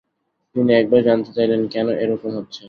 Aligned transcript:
তিনি 0.55 0.71
একবার 0.75 1.01
জানতে 1.07 1.29
চাইলেন 1.37 1.61
কেন 1.73 1.87
এ-রকম 1.97 2.31
হচ্ছে। 2.37 2.59